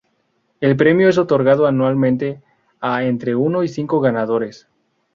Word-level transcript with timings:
El 0.61 0.75
premio 0.77 1.09
es 1.09 1.19
otorgado 1.19 1.67
anualmente, 1.67 2.41
a 2.79 3.03
entre 3.03 3.35
uno 3.35 3.61
y 3.61 3.67
cinco 3.67 3.99
ganadores. 4.01 4.67